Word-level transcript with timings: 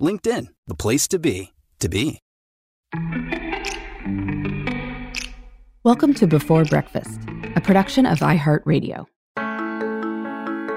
LinkedIn, 0.00 0.46
the 0.66 0.74
place 0.74 1.06
to 1.08 1.18
be, 1.18 1.52
to 1.78 1.88
be. 1.88 2.20
Welcome 5.84 6.14
to 6.14 6.26
Before 6.26 6.64
Breakfast, 6.64 7.20
a 7.54 7.60
production 7.60 8.06
of 8.06 8.20
iHeartRadio. 8.20 9.04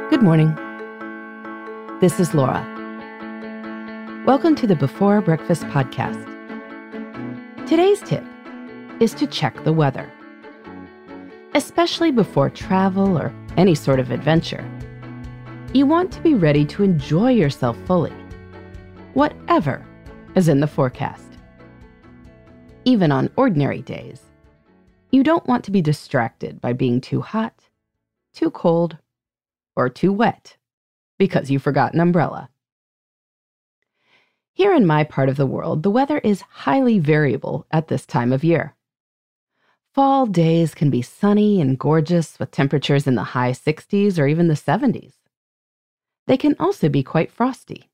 Good 0.09 0.21
morning. 0.21 0.53
This 2.01 2.19
is 2.19 2.33
Laura. 2.33 2.61
Welcome 4.27 4.55
to 4.55 4.67
the 4.67 4.75
Before 4.75 5.21
Breakfast 5.21 5.63
podcast. 5.63 6.29
Today's 7.65 8.01
tip 8.01 8.23
is 8.99 9.13
to 9.13 9.25
check 9.25 9.63
the 9.63 9.73
weather, 9.73 10.11
especially 11.55 12.11
before 12.11 12.49
travel 12.49 13.17
or 13.17 13.33
any 13.55 13.73
sort 13.73 14.01
of 14.01 14.11
adventure. 14.11 14.69
You 15.73 15.85
want 15.85 16.11
to 16.11 16.21
be 16.21 16.33
ready 16.33 16.65
to 16.65 16.83
enjoy 16.83 17.31
yourself 17.31 17.77
fully, 17.85 18.13
whatever 19.13 19.85
is 20.35 20.47
in 20.47 20.59
the 20.59 20.67
forecast. 20.67 21.37
Even 22.85 23.11
on 23.11 23.29
ordinary 23.35 23.81
days, 23.81 24.21
you 25.11 25.23
don't 25.23 25.47
want 25.47 25.63
to 25.65 25.71
be 25.71 25.81
distracted 25.81 26.59
by 26.59 26.73
being 26.73 26.99
too 26.99 27.21
hot, 27.21 27.69
too 28.33 28.49
cold, 28.49 28.97
or 29.75 29.89
too 29.89 30.11
wet 30.11 30.57
because 31.17 31.51
you 31.51 31.59
forgot 31.59 31.93
an 31.93 31.99
umbrella. 31.99 32.49
Here 34.53 34.73
in 34.73 34.85
my 34.85 35.03
part 35.03 35.29
of 35.29 35.37
the 35.37 35.45
world, 35.45 35.83
the 35.83 35.91
weather 35.91 36.19
is 36.19 36.41
highly 36.41 36.99
variable 36.99 37.65
at 37.71 37.87
this 37.87 38.05
time 38.05 38.31
of 38.31 38.43
year. 38.43 38.75
Fall 39.93 40.25
days 40.25 40.73
can 40.73 40.89
be 40.89 41.01
sunny 41.01 41.61
and 41.61 41.77
gorgeous 41.77 42.39
with 42.39 42.51
temperatures 42.51 43.07
in 43.07 43.15
the 43.15 43.23
high 43.23 43.51
60s 43.51 44.19
or 44.19 44.27
even 44.27 44.47
the 44.47 44.53
70s. 44.55 45.13
They 46.25 46.37
can 46.37 46.55
also 46.59 46.89
be 46.89 47.03
quite 47.03 47.31
frosty. 47.31 47.89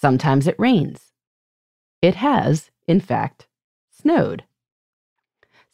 Sometimes 0.00 0.46
it 0.46 0.58
rains. 0.58 1.12
It 2.00 2.14
has, 2.14 2.70
in 2.86 3.00
fact, 3.00 3.48
snowed 3.90 4.44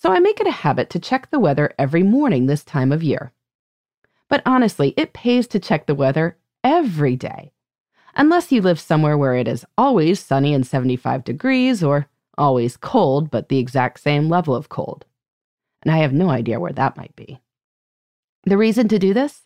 so 0.05 0.12
I 0.12 0.19
make 0.19 0.39
it 0.39 0.47
a 0.47 0.50
habit 0.50 0.91
to 0.91 0.98
check 0.98 1.31
the 1.31 1.41
weather 1.41 1.72
every 1.78 2.03
morning 2.03 2.44
this 2.44 2.62
time 2.62 2.92
of 2.92 3.03
year. 3.03 3.33
But 4.28 4.42
honestly, 4.44 4.93
it 4.98 5.15
pays 5.15 5.47
to 5.47 5.59
check 5.59 5.87
the 5.87 5.94
weather 5.94 6.37
every 6.62 7.16
day, 7.16 7.53
unless 8.15 8.53
you 8.53 8.60
live 8.60 8.78
somewhere 8.78 9.16
where 9.16 9.34
it 9.34 9.48
is 9.48 9.65
always 9.78 10.21
sunny 10.21 10.53
and 10.53 10.66
75 10.66 11.25
degrees 11.25 11.82
or 11.82 12.10
always 12.37 12.77
cold, 12.77 13.31
but 13.31 13.48
the 13.48 13.59
exact 13.59 13.98
same 13.98 14.28
level 14.28 14.54
of 14.54 14.69
cold. 14.69 15.06
And 15.82 15.91
I 15.91 15.97
have 15.97 16.12
no 16.12 16.28
idea 16.28 16.60
where 16.60 16.75
that 16.75 16.98
might 16.98 17.16
be. 17.16 17.41
The 18.44 18.59
reason 18.59 18.88
to 18.88 18.98
do 18.98 19.15
this? 19.15 19.44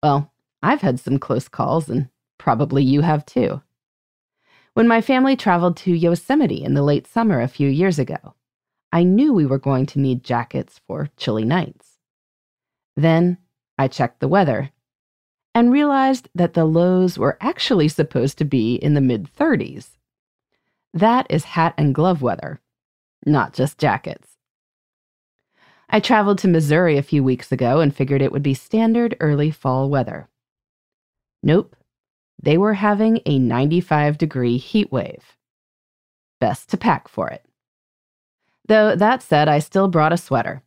Well, 0.00 0.32
I've 0.62 0.82
had 0.82 1.00
some 1.00 1.18
close 1.18 1.48
calls, 1.48 1.88
and 1.88 2.08
probably 2.38 2.84
you 2.84 3.00
have 3.00 3.26
too. 3.26 3.62
When 4.74 4.88
my 4.88 5.02
family 5.02 5.36
traveled 5.36 5.76
to 5.78 5.92
Yosemite 5.92 6.64
in 6.64 6.72
the 6.72 6.82
late 6.82 7.06
summer 7.06 7.40
a 7.40 7.48
few 7.48 7.68
years 7.68 7.98
ago, 7.98 8.34
I 8.90 9.02
knew 9.02 9.34
we 9.34 9.44
were 9.44 9.58
going 9.58 9.84
to 9.86 9.98
need 9.98 10.24
jackets 10.24 10.80
for 10.86 11.10
chilly 11.16 11.44
nights. 11.44 11.98
Then 12.96 13.36
I 13.76 13.88
checked 13.88 14.20
the 14.20 14.28
weather 14.28 14.70
and 15.54 15.70
realized 15.72 16.30
that 16.34 16.54
the 16.54 16.64
lows 16.64 17.18
were 17.18 17.36
actually 17.40 17.88
supposed 17.88 18.38
to 18.38 18.44
be 18.46 18.76
in 18.76 18.94
the 18.94 19.02
mid 19.02 19.28
30s. 19.34 19.98
That 20.94 21.26
is 21.28 21.44
hat 21.44 21.74
and 21.76 21.94
glove 21.94 22.22
weather, 22.22 22.60
not 23.26 23.52
just 23.52 23.78
jackets. 23.78 24.38
I 25.88 26.00
traveled 26.00 26.38
to 26.38 26.48
Missouri 26.48 26.96
a 26.96 27.02
few 27.02 27.22
weeks 27.22 27.52
ago 27.52 27.80
and 27.80 27.94
figured 27.94 28.22
it 28.22 28.32
would 28.32 28.42
be 28.42 28.54
standard 28.54 29.16
early 29.20 29.50
fall 29.50 29.90
weather. 29.90 30.28
Nope, 31.42 31.76
they 32.42 32.58
were 32.58 32.74
having 32.74 33.20
a 33.24 33.38
95 33.38 34.18
degree 34.18 34.56
heat 34.56 34.90
wave. 34.90 35.36
Best 36.40 36.68
to 36.70 36.76
pack 36.76 37.08
for 37.08 37.28
it. 37.28 37.44
Though 38.66 38.96
that 38.96 39.22
said, 39.22 39.48
I 39.48 39.60
still 39.60 39.88
brought 39.88 40.12
a 40.12 40.16
sweater. 40.16 40.62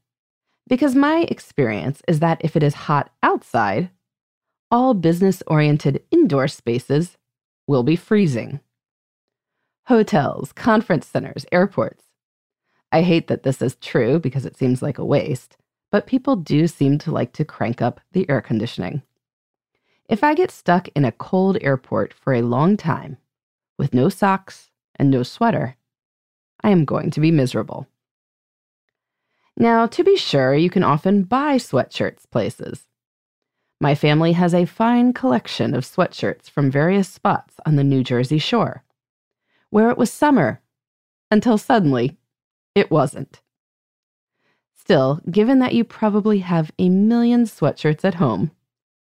Because 0.68 0.96
my 0.96 1.25
experience 1.30 2.02
is 2.08 2.19
that 2.22 2.41
if 2.44 2.56
it 2.56 2.64
is 2.64 2.74
hot 2.74 3.12
outside, 3.22 3.90
all 4.72 4.94
business 4.94 5.44
oriented 5.47 6.03
indoor 6.12 6.47
spaces 6.47 7.18
will 7.68 7.84
be 7.84 7.96
freezing. 7.96 8.59
Hotels, 9.88 10.52
conference 10.53 11.06
centers, 11.06 11.46
airports. 11.52 12.06
I 12.91 13.02
hate 13.02 13.28
that 13.28 13.44
this 13.44 13.62
is 13.62 13.75
true 13.75 14.19
because 14.19 14.46
it 14.46 14.58
seems 14.58 14.81
like 14.81 14.97
a 14.97 15.06
waste, 15.06 15.58
but 15.91 16.08
people 16.08 16.35
do 16.35 16.68
seem 16.68 16.97
to 17.00 17.12
like 17.12 17.34
to 17.34 17.46
crank 17.46 17.81
up 17.81 18.02
the 18.14 18.28
air 18.30 18.41
conditioning. 18.41 19.03
If 20.08 20.24
I 20.24 20.36
get 20.36 20.52
stuck 20.52 20.88
in 20.90 21.04
a 21.04 21.12
cold 21.12 21.58
airport 21.62 22.14
for 22.14 22.34
a 22.34 22.44
long 22.44 22.78
time, 22.78 23.18
with 23.78 23.94
no 23.94 24.08
socks 24.10 24.70
and 24.96 25.10
no 25.10 25.24
sweater, 25.24 25.78
I 26.64 26.70
am 26.70 26.86
going 26.86 27.10
to 27.12 27.20
be 27.20 27.32
miserable. 27.32 27.88
Now, 29.58 29.88
to 29.88 30.04
be 30.04 30.16
sure, 30.16 30.54
you 30.54 30.70
can 30.70 30.84
often 30.84 31.24
buy 31.24 31.56
sweatshirts 31.56 32.30
places. 32.30 32.86
My 33.82 33.96
family 33.96 34.34
has 34.34 34.54
a 34.54 34.66
fine 34.66 35.12
collection 35.12 35.74
of 35.74 35.84
sweatshirts 35.84 36.50
from 36.50 36.70
various 36.70 37.10
spots 37.10 37.56
on 37.66 37.76
the 37.76 37.84
New 37.84 38.04
Jersey 38.04 38.38
shore, 38.38 38.84
where 39.70 39.90
it 39.90 39.98
was 39.98 40.12
summer 40.12 40.62
until 41.32 41.58
suddenly 41.58 42.18
it 42.76 42.92
wasn't. 42.92 43.42
Still, 44.76 45.20
given 45.32 45.60
that 45.60 45.74
you 45.74 45.84
probably 45.84 46.40
have 46.40 46.72
a 46.78 46.90
million 46.90 47.46
sweatshirts 47.46 48.06
at 48.06 48.16
home, 48.16 48.52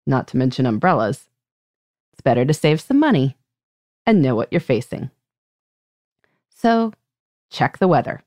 not 0.06 0.28
to 0.28 0.36
mention 0.36 0.66
umbrellas, 0.66 1.28
it's 2.12 2.20
better 2.22 2.44
to 2.44 2.54
save 2.54 2.80
some 2.80 2.98
money 2.98 3.36
and 4.06 4.22
know 4.22 4.34
what 4.34 4.48
you're 4.50 4.60
facing. 4.60 5.10
So, 6.48 6.92
check 7.50 7.78
the 7.78 7.88
weather. 7.88 8.22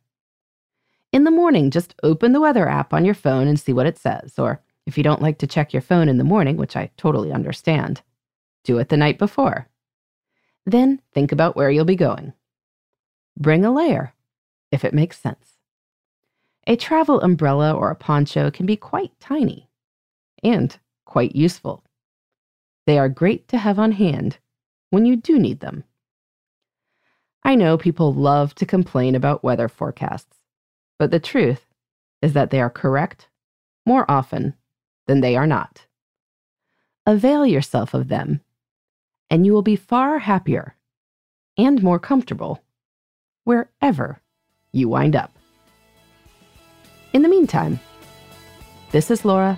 In 1.12 1.24
the 1.24 1.32
morning, 1.32 1.72
just 1.72 1.96
open 2.04 2.34
the 2.34 2.42
weather 2.42 2.68
app 2.68 2.94
on 2.94 3.06
your 3.06 3.16
phone 3.16 3.48
and 3.48 3.60
see 3.60 3.74
what 3.74 3.88
it 3.88 3.98
says. 3.98 4.38
Or 4.38 4.62
if 4.86 4.98
you 4.98 5.04
don't 5.04 5.22
like 5.22 5.40
to 5.40 5.48
check 5.48 5.74
your 5.74 5.82
phone 5.82 6.08
in 6.08 6.18
the 6.18 6.24
morning, 6.24 6.58
which 6.58 6.76
I 6.76 6.92
totally 6.98 7.32
understand, 7.32 8.02
do 8.64 8.78
it 8.78 8.90
the 8.90 8.98
night 8.98 9.18
before. 9.18 9.68
Then 10.66 11.02
think 11.14 11.32
about 11.32 11.56
where 11.56 11.72
you'll 11.72 11.86
be 11.86 11.96
going. 11.96 12.34
Bring 13.36 13.66
a 13.66 13.72
layer, 13.72 14.14
if 14.72 14.86
it 14.86 14.94
makes 14.94 15.20
sense. 15.20 15.54
A 16.68 16.76
travel 16.76 17.20
umbrella 17.22 17.74
or 17.74 17.90
a 17.90 17.96
poncho 17.96 18.52
can 18.52 18.68
be 18.68 18.76
quite 18.76 19.12
tiny 19.20 19.70
and 20.44 20.78
quite 21.10 21.36
useful. 21.36 21.84
They 22.86 23.00
are 23.00 23.10
great 23.10 23.48
to 23.50 23.58
have 23.58 23.80
on 23.80 23.94
hand 23.94 24.38
when 24.92 25.06
you 25.06 25.16
do 25.16 25.40
need 25.40 25.60
them. 25.60 25.84
I 27.44 27.56
know 27.56 27.78
people 27.78 28.14
love 28.14 28.54
to 28.56 28.66
complain 28.66 29.16
about 29.16 29.44
weather 29.44 29.68
forecasts, 29.68 30.38
but 31.00 31.10
the 31.10 31.20
truth 31.20 31.66
is 32.22 32.34
that 32.34 32.52
they 32.52 32.62
are 32.62 32.70
correct 32.70 33.28
more 33.86 34.06
often 34.10 34.54
than 35.08 35.22
they 35.22 35.36
are 35.36 35.48
not. 35.48 35.88
Avail 37.06 37.46
yourself 37.46 37.96
of 37.96 38.08
them, 38.08 38.42
and 39.32 39.46
you 39.46 39.54
will 39.54 39.64
be 39.64 39.76
far 39.76 40.20
happier 40.20 40.76
and 41.58 41.82
more 41.82 42.00
comfortable 42.00 42.62
wherever 43.46 44.22
you 44.72 44.88
wind 44.88 45.16
up. 45.16 45.32
In 47.14 47.24
the 47.24 47.30
meantime, 47.30 47.80
this 48.92 49.10
is 49.10 49.26
Laura. 49.26 49.58